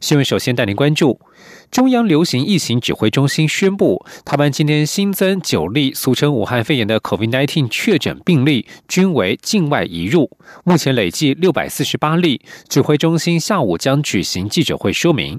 [0.00, 0.24] 新闻。
[0.24, 1.20] 首先带您关注。
[1.70, 10.30] 中央流行疫情指挥中心宣布，台湾今天新增九例俗称武汉肺炎的 COVID-19 确诊病例，均为境外移入，
[10.64, 12.40] 目前累计六百四十八例。
[12.68, 15.38] 指挥中心下午将举行记者会说明。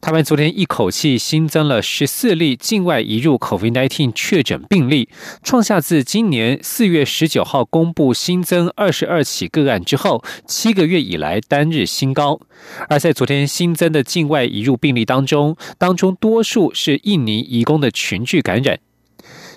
[0.00, 5.08] 他们昨天一口气新增了十四例境外移入 COVID-19 确诊病例，
[5.42, 12.40] 创下自今年四月十九号公布新增二十二起个案之后，七个月以来单日新高。
[12.88, 18.78] 而在昨天新增的境外移入病例当中，当中多数是印尼移工的群聚感染。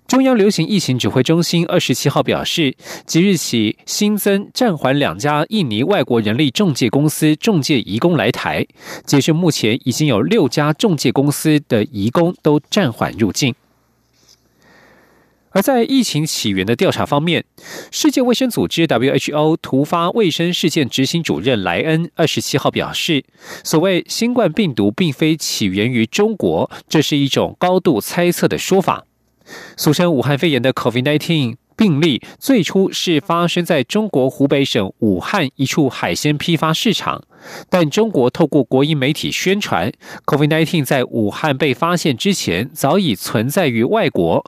[0.10, 8.66] 中央流行疫情指挥中心二十七号表示，即日起新增暂缓两家印尼外国人力中介公司中介移工来台。
[9.06, 13.54] 截至目前，已经有六家中介公司的移工都暂缓入境。
[15.52, 17.46] 而在疫情起源的调查方面，
[17.92, 23.24] 世界卫生组织 WHO 突发卫生事件执行主任莱恩二十七号表示，
[23.64, 29.06] 所谓新冠病毒并非起源于中国，这是一种高度猜测的说法。
[29.78, 37.24] 俗称武汉肺炎的 COVID-19 病例，最初是发生在中国湖北省武汉一处海鲜批发市场，
[37.70, 39.90] 但中国透过国营媒体宣传
[40.26, 44.44] ，COVID-19 在武汉被发现之前早已存在于外国。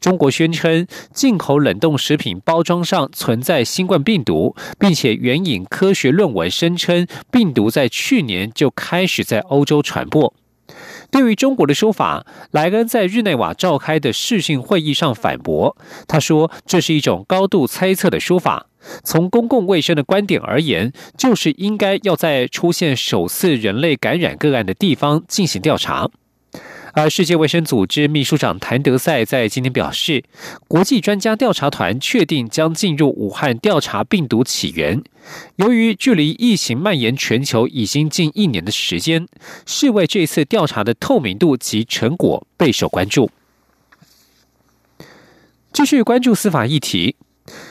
[0.00, 10.32] 中国宣称进口冷冻食品包装上存在新冠病毒，并且援引科学论文声称病毒在去年就开始在欧洲传播。
[11.10, 15.76] 对于中国的说法，莱恩在日内瓦召开的视讯会议上反驳。
[16.06, 18.66] 他说：“这是一种高度猜测的说法。
[19.02, 26.08] 从公共卫生的观点而言，就是应该要在出现首次人类感染个案的地方进行调查。”
[26.98, 30.24] 而世界卫生组织秘书长谭德赛在今天表示，
[30.66, 35.04] 国际专家调查团确定将进入武汉调查病毒起源。
[35.56, 39.28] 由于距离疫情蔓延全球已经近一年的时间，
[39.66, 43.30] 世卫这次调查的透明度及成果备受关注。
[45.74, 47.16] 继续关注司法议题。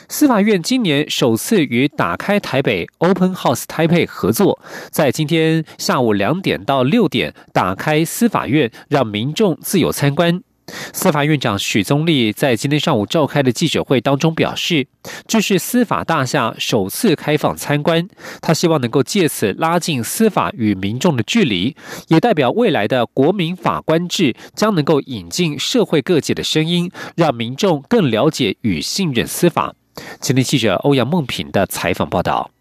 [0.08, 4.60] 司法院今年首次与打开台北 Open House Taipei 合作，
[4.90, 10.42] 在今天下午两点到六点打开司法院，让民众自由参观。
[10.94, 14.88] 司法院长许宗力在今天上午召开的记者会当中表示，
[15.28, 18.08] 这是司法大厦首次开放参观，
[18.42, 21.76] 他希望能够借此拉近司法与民众的距离，
[22.08, 29.76] 也代表未来的国民法官制将能够引进社会各界的声音，让民众更了解与信任司法。
[30.20, 32.55] 今天记者欧阳梦平的采访报道。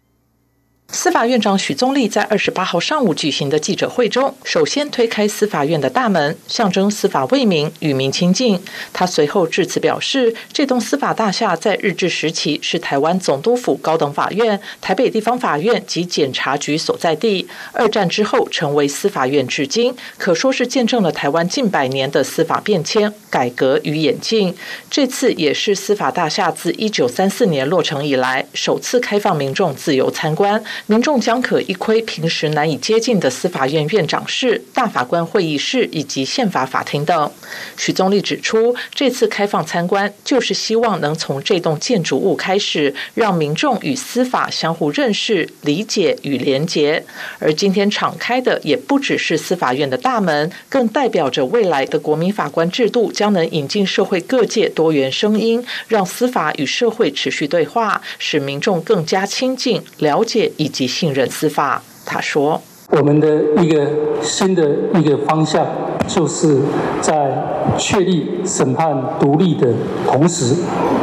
[0.87, 8.59] 司法院长许宗力在二十八号上午举行的记者会中，首先推开司法院的大门，象征司法为民、与民亲近。
[8.91, 17.47] 他随后致辞表示，这栋司法大厦在日治时期是台湾总督府高等法院、台北地方法院及检察局所在地。
[17.73, 24.55] 二战之后成为司法院，至今可说是见证了台湾近百年的司法变迁、改革与演进。
[24.89, 30.63] 这次也是司法大厦自一九三四年落成以来首次开放民众自由参观。
[30.87, 37.31] 民众将可一窥平时难以接近的司法院院长室、大法官会议室以及宪法法庭等。
[37.77, 47.03] 许宗力指出，这次开放参观，就是希望能从这栋建筑物开始，让民众与司法相互认识、理解与连结。
[47.39, 60.75] 而今天敞开的，也不只是司法院的大门，更代表着未来的国民法官制度将能引进社会各界多元声音，让司法与社会持续对话，使民众更加亲近、了解以。
[60.75, 62.59] 及信任司法，他说
[62.91, 63.87] ：“我们的一个
[64.21, 65.65] 新的一个方向，
[66.05, 66.59] 就是
[66.99, 67.31] 在
[67.77, 69.73] 确立审判独立的
[70.05, 70.53] 同时，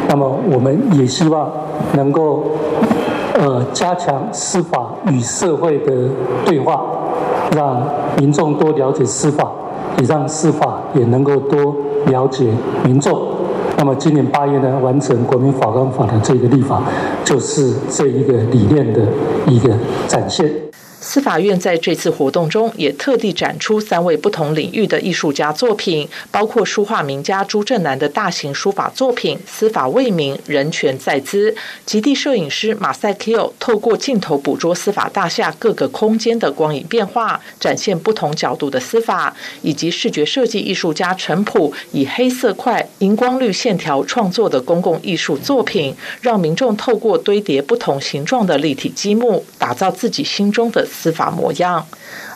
[0.07, 1.51] 那么我们也希望
[1.93, 2.43] 能够
[3.33, 6.07] 呃加强司法与社会的
[6.45, 6.85] 对话，
[7.55, 7.83] 让
[8.19, 9.51] 民众多了解司法，
[9.99, 11.75] 也让司法也能够多
[12.05, 12.45] 了解
[12.85, 13.19] 民众。”
[13.77, 16.83] 那么今年八月呢，完成国民法官法的这个立法，
[17.23, 19.01] 就是这一个理念的
[19.47, 19.73] 一个
[20.07, 20.49] 展现。
[21.05, 31.51] 司法院在这次活动中也特地展出三位不同领域的艺术家作品，包括书画名家朱正南的大型书法作品《司法为民，人权在兹》，
[31.85, 50.87] 极地摄影师马赛 Q 透过镜头捕捉司法大厦各个空间的光影变化，展现不同角度的司法，以及视觉设计艺术家陈普以黑色块、荧光绿线条创作的公共艺术作品，让民众透过堆叠不同形状的立体积木，打造自己心中的。
[50.93, 51.85] 司法模样。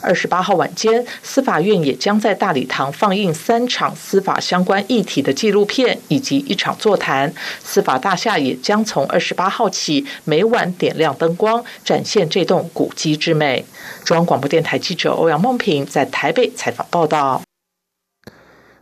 [0.01, 7.31] 二十八号晚间，司法院也将在大礼堂放映三场司法相关议题的纪录片，以及一场座谈。
[7.63, 13.65] 司法大厦也将从二十八号起每晚点亮灯光，展现这栋古迹之美。
[14.03, 17.41] 中央广播电台记者欧阳梦平在台北采访报道。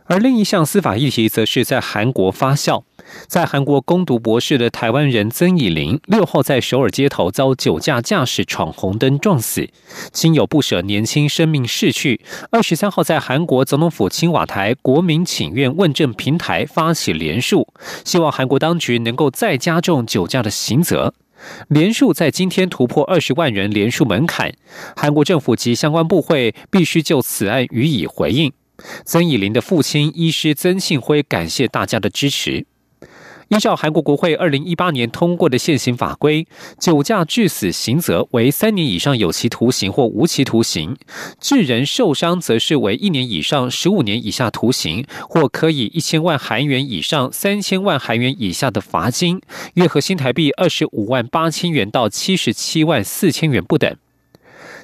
[0.08, 2.84] 而另一项司法议题，则是在韩国发酵。
[3.26, 9.68] 在韩国攻读博士的台湾人曾以玲，六号在首尔街头遭酒驾驾驶闯红灯撞死，
[10.12, 12.20] 亲友不舍年轻生命逝去。
[12.50, 17.66] 二十三号在韩国总统府青瓦台国民请愿问政平台发起联署，
[18.04, 21.14] 希望韩国当局能够再加重酒驾的刑责。
[21.68, 24.52] 联署在今天突破二十万人联署门槛，
[24.96, 28.52] 韩国政府及相关部会必须就此案予以回应。
[29.04, 32.66] 曾以玲的父亲医师曾庆辉感谢大家的支持。
[33.48, 36.46] 依照韩国国会二零一八年通过的现行法规，
[36.80, 40.96] 酒驾致死刑责为三年以上有期徒刑或无期徒刑；
[41.40, 49.40] 致人受伤则是为一年以上十五年以下徒刑，或可以一千万韩元以上三千万韩元以下的罚金，
[49.74, 53.96] 约合新台币二十五万八千元到七十七万四千元不等。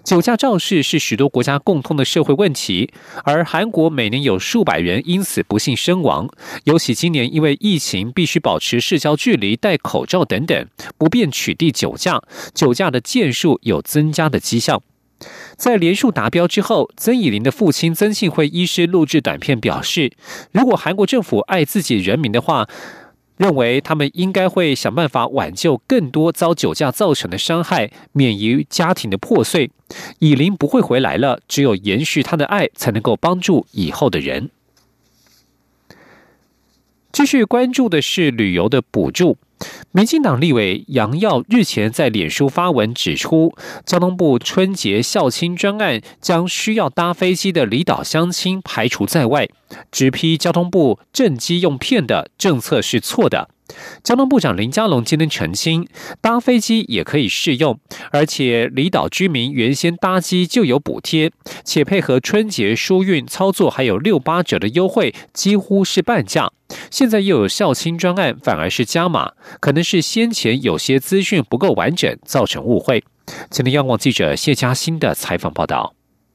[0.05, 2.93] 酒驾肇事是许多国家共通的社会问题，
[3.25, 6.29] 而韩国每年有数百人因此不幸身亡。
[6.65, 10.67] 尤其今年因为疫情必须保持社交距离、戴口罩等等，
[10.99, 12.21] 不便取缔酒驾，
[12.53, 14.83] 酒驾的件数有增加的迹象。
[15.57, 20.11] 在连数达标之后，曾以林的父亲曾庆辉医师录制短片表示，
[20.51, 22.69] 如果韩国政府爱自己人民的话。
[23.37, 29.71] 认为他们应该会想办法挽救更多遭酒驾造成的伤害，免于家庭的破碎。
[30.21, 34.51] 以琳不会回来了，只有延续他的爱，才能够帮助以后的人。
[37.11, 39.37] 继续关注的是旅游的补助。
[39.93, 43.55] 民进党立委杨耀日前在脸书发文指出，
[43.85, 49.49] 交通部春节孝亲专案将需要搭飞机的离岛乡亲排除在外，
[49.91, 53.51] 直批交通部正机用片的政策是错的。
[54.03, 55.87] 交通部长林佳龙今天澄清，
[56.21, 57.79] 搭飞机也可以适用，
[58.11, 61.31] 而且离岛居民原先搭机就有补贴，
[61.65, 66.53] 且配合春节疏运操作，还有六八折的优惠，几乎是半价。
[66.93, 73.03] 现在又有校青专案，反而是加码，可能是先前有些资讯不够完整，造成误会。
[73.49, 75.95] 今天央广记者谢佳欣的采访报道。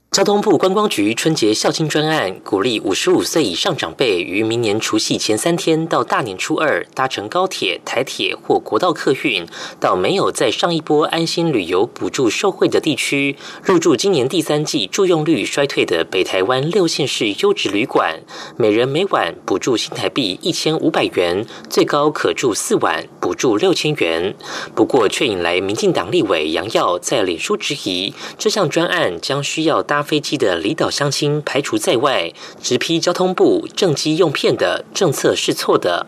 [0.09, 9.45] 交通部观光局春节孝亲专案鼓励五十五岁以上长辈于明年除夕前三天到大年初二搭乘高铁、台铁或国道客运，
[9.79, 18.21] 到没有在上一波安心旅游补助受惠的地区入住今年第三季住用率衰退的北台湾六县市优质旅馆，
[18.55, 24.33] 每人每晚补助新台币一千五百元，最高可住四晚，补助六千元。
[24.73, 29.96] 不过却引来民进党立委杨耀在脸书质疑，这项专案将需要搭。
[29.97, 36.05] 搭飞机的离岛乡亲排除在外，直批交通部正机用片的政策是错的。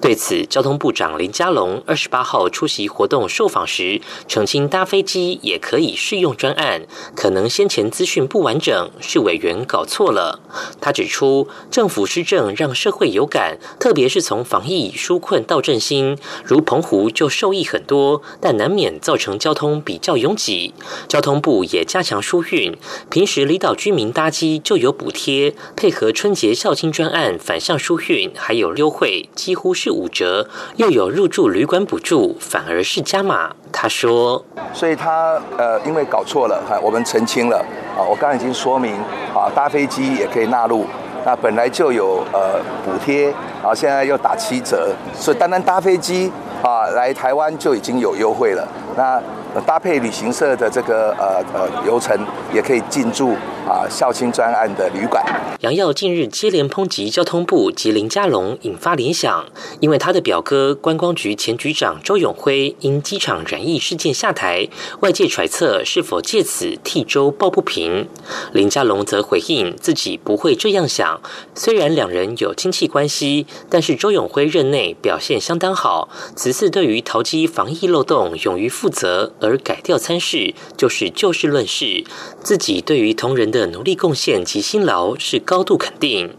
[0.00, 6.82] 对此，交通部长林佳龙二十八号出席活动受访时澄清，搭飞机也可以适用专案，
[7.16, 10.38] 可能先前资讯不完整，是委员搞错了。
[10.80, 20.72] 他指出，政府施政让社会有感，特别是从防疫纾困到振兴，如澎湖就受益很多，但难免造成交通比较拥挤。
[21.08, 22.76] 交通部也加强疏运，
[23.10, 23.42] 平时。
[23.52, 33.54] 离岛居民搭机就有补贴，配合春节孝亲专案反向疏运，还有优惠，几乎是五折，又有入住旅馆补助，反而是加码。
[33.72, 37.56] 他说：“所以他呃，因为搞错了，哈，我们澄清了
[37.96, 38.94] 啊，我刚刚已经说明
[39.34, 40.86] 啊，搭飞机也可以纳入，
[41.24, 43.24] 那本来就有呃补贴，
[43.60, 46.30] 然后现在又打七折，所以单单搭飞机
[46.62, 48.66] 啊来台湾就已经有优惠了。
[48.96, 49.22] 那。”
[49.66, 52.18] 搭配旅行社的这个呃呃流程，
[52.54, 53.34] 也可以进驻
[53.68, 55.22] 啊孝亲专案的旅馆。
[55.60, 59.44] 杨耀近日接连抨击交通部及林佳龙，引发联想，
[59.80, 64.66] 因为他的表哥观光局前局长周永辉因机场染疫事件下台，
[65.00, 68.08] 外界揣测是否借此替周抱不平。
[68.54, 71.20] 林佳龙则回应自己不会这样想，
[71.54, 82.02] 虽然两人有亲戚关系，但是周永辉任内表现相当好，此次对于淘机防疫漏洞勇于负责而改掉参事，就是就事论事。
[82.42, 86.34] 自己对于同仁的努力贡献及辛劳是高度肯定。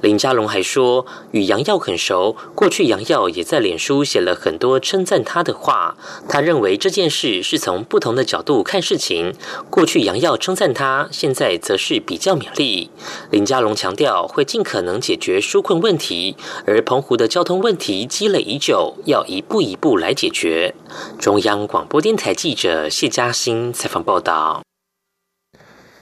[0.00, 5.96] 林佳龙还说，与杨耀很熟，过去杨耀也在脸书写了很多称赞他的话。
[6.28, 9.34] 他认为这件事是从不同的角度看事情。
[9.70, 12.90] 过去杨耀称赞他，现在则是比较勉励。
[13.30, 20.74] 林佳龙强调，会尽可能解决纾困问题，而澎湖的交通问题积累已久，要一步一步来解决。
[21.18, 24.65] 中央广播电台记者谢嘉欣采访报道。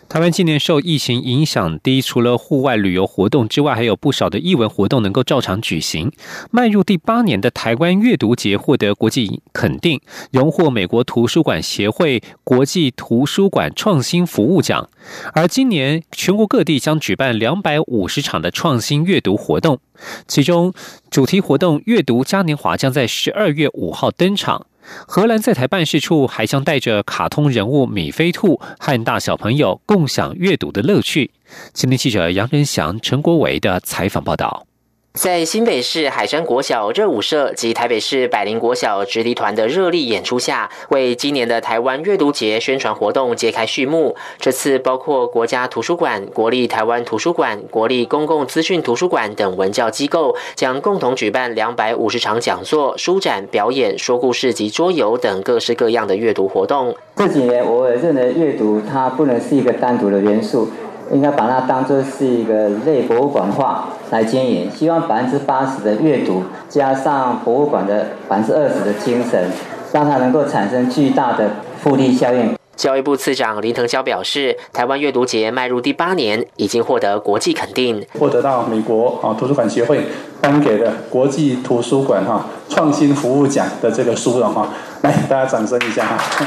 [0.09, 6.13] 台湾今年受疫情影响低，除了户外旅游活动之外，还有不少的艺文活动能够照常举行。
[6.53, 14.89] 迈入第八年的台湾阅读节获得国际肯定，荣获美国图书馆协会国际图书馆创新服务奖。
[15.33, 19.81] 而今年全国各地将举办两百五十场的创新阅读活动，
[20.29, 20.73] 其中
[21.11, 24.67] 主题活动“阅读嘉年华”将在十二月五号登场。
[25.07, 31.31] 荷兰在台办事处还将带着卡通人物米菲兔和大小朋友共享阅读的乐趣。
[31.73, 34.67] 青年记者杨仁祥、陈国伟的采访报道。
[35.15, 44.17] 在新北市海山国小热舞社及台北市百灵国小直笛团的热力演出下，为今年的台湾阅读节宣传活动揭开序幕。
[44.41, 56.93] 这次包括国家图书馆、国立台湾图书馆、国立公共资讯图书馆等文教机构，将共同举办两百五十场讲座、书展、表演、说故事及桌游等各式各样的阅读活动。
[57.15, 60.69] 这几年，我认为阅读它不能是一个单独的元素。
[61.13, 69.51] 应该把它当做是一个类博物馆化来经营，希望百分之八十的阅读加上博物馆的百分之二十的精神，
[69.93, 72.55] 让它能够产生巨大的复利效应。
[72.77, 80.07] 教育部次长林腾霄表示，台湾阅读节迈入第八年，已经获得国际肯定，获得到美国啊图书馆协会
[80.41, 84.69] 颁给的国际图书馆哈创新服务奖的这个殊荣哈，
[85.03, 86.45] 来大家掌声一下哈。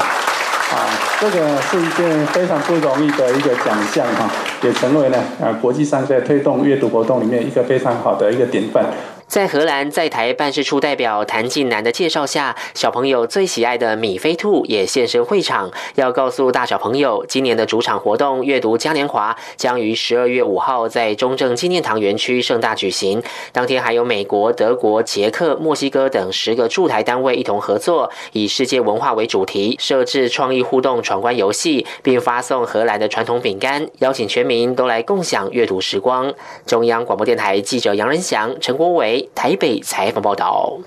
[0.70, 0.84] 啊，
[1.20, 4.30] 这个是一件非常不容易的一个奖项哈，
[4.62, 8.84] 也成为了啊国际上在推动阅读活动里面一个非常好的一个典范。
[9.28, 23.22] 在荷兰在台办事处代表谭进南的介绍下，小朋友最喜爱的米菲兔也现身会场，要告诉大小朋友，今年的主场活动阅读嘉年华将于十二月五号在中正纪念堂园区盛大举行。
[23.52, 36.32] 当天还有美国、德国、捷克、墨西哥等十个驻台单位一同合作，以世界文化为主题，设置创意互动闯关游戏，并发送荷兰的传统饼干，邀请全民都来共享阅读时光。
[36.64, 39.17] 中央广播电台记者杨仁祥、陈国伟。
[39.34, 40.78] 台北采访报道。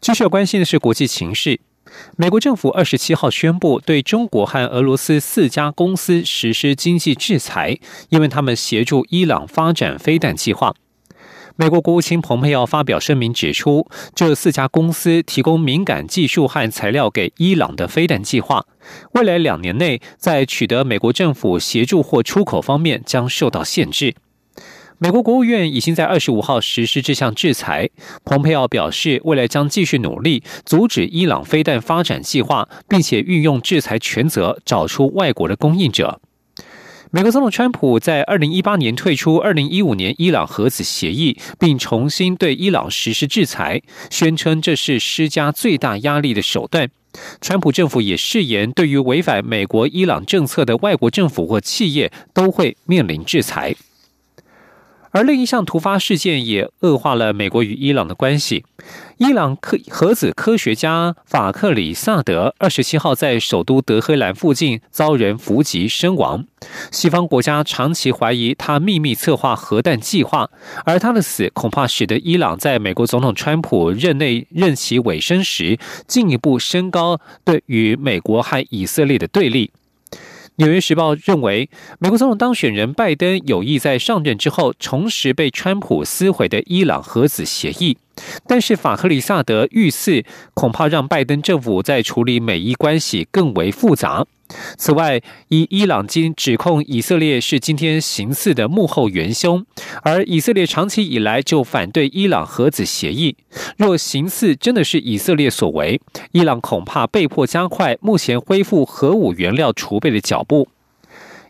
[0.00, 1.60] 继续要关心的是国际情势。
[2.16, 10.74] 美国政府二十七号宣布对中国和俄罗斯四家公司实施经济制裁，因为他们协助伊朗发展飞弹计划。
[11.58, 18.66] 美国国务卿蓬佩奥发表声明指出，这四家公司提供敏感技术和材料给伊朗的飞弹计划，
[19.12, 24.14] 未来两年内在取得美国政府协助或出口方面将受到限制。
[24.98, 27.90] 美国国务院已经在二十五号实施这项制裁。
[28.24, 36.18] 蓬佩奥表示，未来将继续努力阻止伊朗飞弹发展计划，并且运用制裁权责找出外国的供应者。
[37.10, 46.88] 美国总统川普在二零一八年退出二零一五年伊朗核子协议，并重新对伊朗实施制裁，宣称这是施加最大压力的手段。
[47.42, 53.74] 川普政府也誓言，对于违反美国伊朗政策的外国政府或企业都会面临制裁。
[55.16, 58.66] 而另一项突发事件也恶化了美国与伊朗的关系。
[59.16, 66.44] 伊朗科核子科学家法克里萨德二十七号在首都德黑兰附近遭人伏击身亡。
[66.92, 70.50] 西方国家长期怀疑他秘密策划核弹计划，
[70.84, 79.68] 而他的死恐怕使得伊朗在美国总统川普任内任期尾声时进一步升高对与美国和以色列的对立。
[80.56, 87.98] 《纽约时报》认为，美国总统当选人拜登有意在上任之后重拾被川普撕毁的伊朗核子协议。
[88.46, 94.26] 但是法克里萨德遇刺，恐怕让拜登政府在处理美伊关系更为复杂。
[94.76, 99.64] 此外，伊伊朗今指控以色列是今天行刺的幕后元凶，
[100.02, 103.36] 而以色列长期以来就反对伊朗核子协议。
[103.76, 106.00] 若行刺真的是以色列所为，
[106.32, 110.68] 伊朗恐怕被迫加快目前恢复核武原料储备的脚步。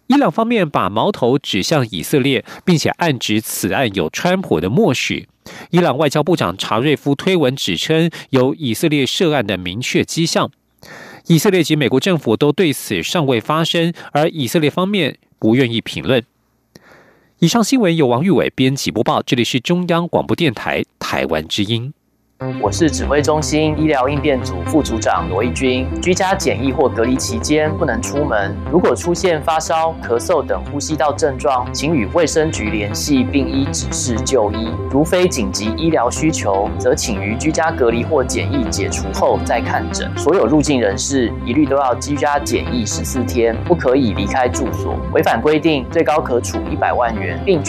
[0.06, 5.28] 伊朗方面把矛头指向以色列，并且暗指此案有川普的默许。
[5.70, 10.50] 伊朗外交部长查瑞夫推文指称有以色列涉案的明确迹象。
[11.28, 16.23] 以色列及美国政府都对此尚未发声，而以色列方面不愿意评论。
[17.40, 21.92] 以上新闻由王玉伟编辑播报，这里是中央广播电台台湾之音。
[22.62, 25.88] 我是指挥中心医疗应变组副组长罗义军。
[26.02, 34.70] 居家检疫或隔离期间不能出门，如果出现发烧、咳嗽等呼吸道症状，请与卫生局联系，并依指示就医。
[34.90, 40.10] 如非紧急医疗需求，则请于居家隔离或检疫解除后再看诊。
[40.18, 44.94] 所有入境人士一律都要居家检疫十四天，不可以离开住所。
[45.14, 47.62] 违反规定，最高可处一百万元，并